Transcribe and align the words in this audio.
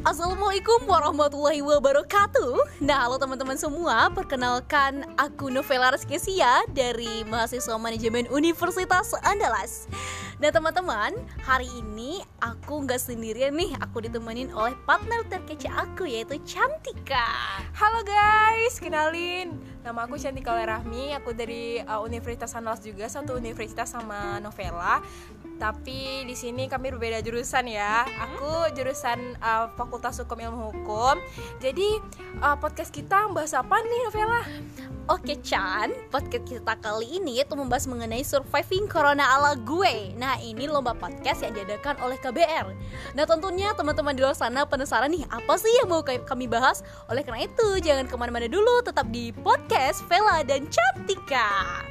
Assalamualaikum 0.00 0.88
warahmatullahi 0.88 1.60
wabarakatuh. 1.60 2.80
Nah 2.80 3.04
halo 3.04 3.20
teman-teman 3.20 3.60
semua. 3.60 4.08
Perkenalkan 4.08 5.04
aku 5.20 5.52
Novela 5.52 5.92
Rizkesia 5.92 6.64
Dari 6.72 7.20
mahasiswa 7.28 7.76
manajemen 7.76 8.24
Universitas 8.32 9.12
Andalas 9.20 9.84
Nah 10.40 10.48
teman-teman 10.48 11.12
Hari 11.44 11.68
ini 11.68 12.24
aku 12.40 12.88
nggak 12.88 12.96
sendirian 12.96 13.52
nih. 13.52 13.76
Aku 13.84 14.00
ditemenin 14.00 14.48
oleh 14.56 14.72
partner 14.88 15.20
terkece 15.28 15.68
aku 15.68 16.08
Yaitu 16.08 16.40
Cantika. 16.48 17.28
Halo 17.76 18.00
guys, 18.00 18.80
kenalin. 18.80 19.60
Nama 19.84 20.08
aku 20.08 20.16
Cantika 20.16 20.56
Lerahmi 20.56 21.12
Aku 21.20 21.36
dari 21.36 21.84
uh, 21.84 22.00
Universitas 22.00 22.56
Andalas 22.56 22.80
juga 22.80 23.04
Satu 23.12 23.36
universitas 23.36 23.92
sama 23.92 24.40
Novela. 24.40 25.04
Tapi 25.60 26.24
di 26.24 26.32
sini 26.32 26.72
kami 26.72 26.88
berbeda 26.96 27.20
jurusan 27.20 27.68
ya. 27.68 28.08
Aku 28.08 28.72
jurusan 28.72 29.36
uh, 29.44 29.68
Fakultas 29.76 30.24
Hukum 30.24 30.40
Ilmu 30.40 30.72
Hukum. 30.72 31.20
Jadi 31.60 32.00
uh, 32.40 32.56
podcast 32.56 32.88
kita 32.88 33.28
bahas 33.28 33.52
apa 33.52 33.76
nih, 33.76 34.00
Novela? 34.08 34.40
Oke 35.08 35.40
Chan, 35.40 35.88
podcast 36.12 36.44
kita 36.44 36.76
kali 36.84 37.16
ini 37.22 37.40
itu 37.40 37.54
membahas 37.56 37.88
mengenai 37.88 38.20
surviving 38.20 38.84
corona 38.84 39.24
ala 39.24 39.56
gue. 39.56 40.12
Nah 40.20 40.36
ini 40.44 40.68
lomba 40.68 40.92
podcast 40.92 41.40
yang 41.40 41.56
diadakan 41.56 41.96
oleh 42.04 42.20
KBR 42.20 42.68
Nah 43.16 43.24
tentunya 43.24 43.72
teman-teman 43.72 44.12
di 44.12 44.20
luar 44.20 44.36
sana 44.36 44.68
penasaran 44.68 45.08
nih 45.08 45.24
apa 45.32 45.56
sih 45.56 45.72
yang 45.80 45.88
mau 45.88 46.04
kami 46.04 46.44
bahas? 46.44 46.84
Oleh 47.08 47.24
karena 47.24 47.48
itu 47.48 47.80
jangan 47.80 48.04
ke 48.04 48.14
mana-mana 48.20 48.50
dulu 48.50 48.84
tetap 48.84 49.08
di 49.08 49.32
podcast 49.32 50.04
Vela 50.10 50.44
dan 50.44 50.68
Cantika 50.68 51.89